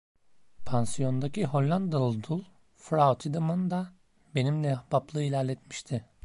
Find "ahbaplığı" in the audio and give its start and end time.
4.77-5.23